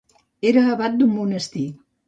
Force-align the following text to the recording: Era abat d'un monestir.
Era 0.51 0.63
abat 0.71 0.97
d'un 1.03 1.13
monestir. 1.21 1.69